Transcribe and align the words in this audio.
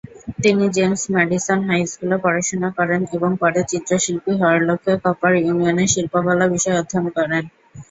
তিনি 0.43 0.63
James 0.75 1.01
Madison 1.13 1.59
high 1.67 1.81
স্কুলে 1.91 2.17
পড়াশোনা 2.23 2.69
করেন 2.77 3.01
এবং 3.15 3.31
পরে 3.41 3.61
চিত্রশিল্পী 3.71 4.31
হওয়ার 4.39 4.59
লক্ষ্যে 4.69 4.93
কপার 5.03 5.33
ইউনিয়নে 5.39 5.85
শিল্পকলা 5.93 6.45
বিষয়ে 6.53 6.79
অধ্যয়ন 6.81 7.07
করেন। 7.17 7.43